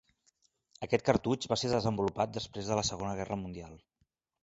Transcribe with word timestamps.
Aquest 0.87 1.05
cartutx 1.09 1.51
va 1.53 1.59
ser 1.65 1.71
desenvolupat 1.75 2.35
després 2.41 2.73
de 2.73 2.81
la 2.83 2.89
Segona 2.93 3.17
Guerra 3.23 3.43
Mundial. 3.47 3.83